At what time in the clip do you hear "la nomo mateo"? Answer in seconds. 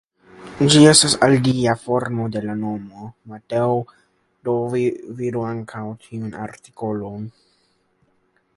2.45-3.77